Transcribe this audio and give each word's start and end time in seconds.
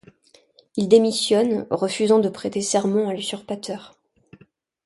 Il 0.77 0.87
démissionne, 0.87 1.67
refusant 1.69 2.17
de 2.17 2.27
prêter 2.27 2.59
serment 2.63 3.07
à 3.09 3.13
l'usurpateur. 3.13 3.99